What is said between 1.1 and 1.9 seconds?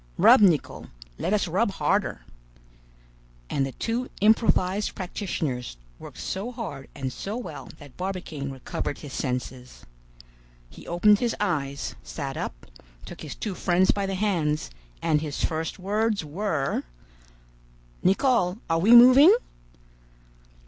let us rub